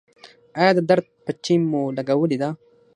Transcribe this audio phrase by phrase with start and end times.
[0.59, 2.49] ایا د درد پټۍ مو لګولې ده؟